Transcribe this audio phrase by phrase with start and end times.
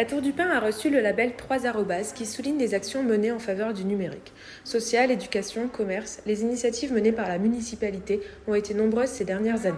[0.00, 3.32] La Tour du Pin a reçu le label 3 arrobas qui souligne les actions menées
[3.32, 4.32] en faveur du numérique.
[4.64, 9.76] Social, éducation, commerce, les initiatives menées par la municipalité ont été nombreuses ces dernières années.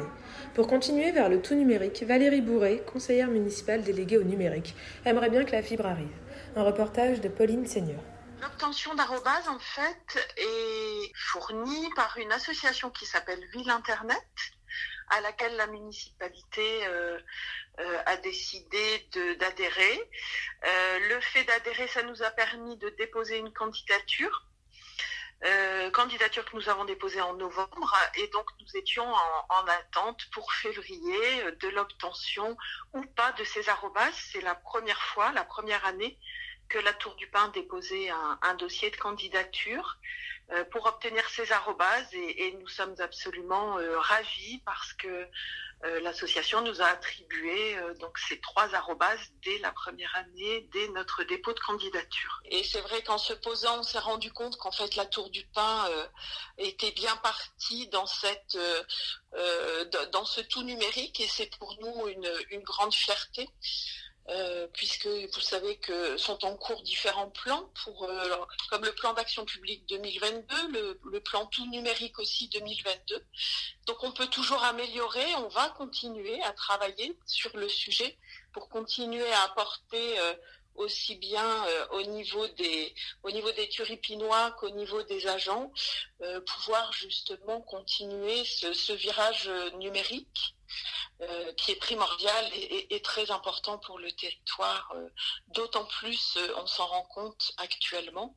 [0.54, 5.42] Pour continuer vers le tout numérique, Valérie Bourré, conseillère municipale déléguée au numérique, aimerait bien
[5.42, 6.14] que la fibre arrive.
[6.54, 7.98] Un reportage de Pauline Seigneur.
[8.42, 14.22] L'obtention d'arrobase, en fait, est fournie par une association qui s'appelle Ville Internet,
[15.08, 17.18] à laquelle la municipalité euh,
[17.80, 19.08] euh, a décidé
[19.38, 20.10] d'adhérer.
[20.64, 24.46] Euh, le fait d'adhérer, ça nous a permis de déposer une candidature.
[25.92, 30.52] Candidature que nous avons déposée en novembre et donc nous étions en, en attente pour
[30.52, 32.56] février de l'obtention
[32.92, 34.12] ou pas de ces arrobas.
[34.12, 36.16] C'est la première fois, la première année
[36.72, 39.98] que la Tour du Pin déposait un, dossier de candidature
[40.70, 45.28] pour obtenir ces arrobas et, nous sommes absolument euh, ravis parce que
[45.84, 50.86] euh, l'association nous a attribué euh, donc ces trois arrobas dès la première année, dès
[50.88, 52.40] notre dépôt de candidature.
[52.44, 55.44] Et c'est vrai qu'en se posant, on s'est rendu compte qu'en fait la Tour du
[55.46, 56.06] Pin euh,
[56.58, 58.56] était bien partie dans cette
[60.12, 63.48] dans ce tout numérique et c'est pour nous une grande fierté.
[64.28, 68.36] Euh, puisque vous savez que sont en cours différents plans pour euh,
[68.70, 73.20] comme le plan d'action publique 2022, le, plan tout numérique aussi 2022.
[73.86, 78.16] Donc on peut toujours améliorer, on va continuer à travailler sur le sujet
[78.52, 80.34] pour continuer à apporter euh,
[80.76, 82.94] aussi bien au niveau des
[83.24, 85.70] au niveau des turipinois qu'au niveau des agents
[86.46, 90.54] pouvoir justement continuer ce virage numérique
[91.20, 94.92] euh, qui est primordial et, et, très important pour le territoire.
[94.96, 95.08] Euh,
[95.48, 98.34] D'autant plus, euh, on s'en rend compte actuellement.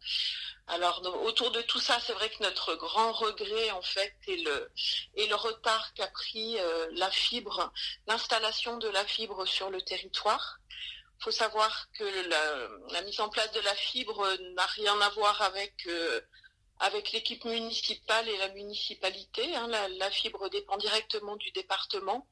[0.67, 5.35] Alors autour de tout ça, c'est vrai que notre grand regret en fait est le
[5.35, 6.57] retard qu'a pris
[6.93, 7.71] la fibre,
[8.07, 10.57] l'installation de la fibre sur le territoire.
[11.19, 12.03] Il faut savoir que
[12.91, 15.87] la, mise en place de la fibre n'a rien à voir avec
[16.79, 19.55] avec l'équipe municipale et la municipalité.
[19.55, 22.27] Hein, la, fibre dépend directement du département.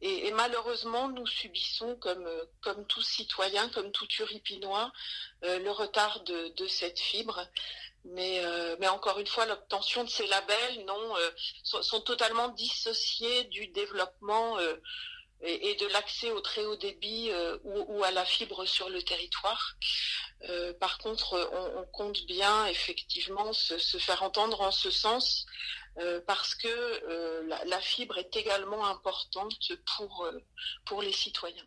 [0.00, 2.28] Et, malheureusement, nous subissons, comme,
[2.62, 4.92] comme tous citoyens, comme tout Turipinois,
[5.44, 7.46] euh, le retard de, cette fibre.
[8.04, 11.30] Mais, euh, mais encore une fois, l'obtention de ces labels non, euh,
[11.62, 14.76] sont, sont, totalement dissociés du développement euh,
[15.42, 19.76] et, de l'accès au très haut débit euh, ou, à la fibre sur le territoire.
[20.48, 25.46] Euh, par contre, on, compte bien effectivement se, faire entendre en ce sens
[25.98, 29.72] euh, parce que la, fibre est également importante
[30.86, 31.66] pour les citoyens.